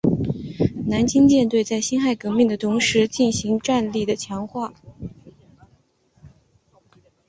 [0.87, 4.73] 南清舰队在辛亥革命的同时进行战力的强化。